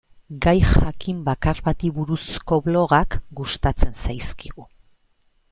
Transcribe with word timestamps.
Gai 0.43 0.53
jakin 0.69 1.19
bakar 1.27 1.61
bati 1.67 1.91
buruzko 1.99 2.59
blogak 2.69 3.19
gustatzen 3.41 3.95
zaizkigu. 4.07 4.69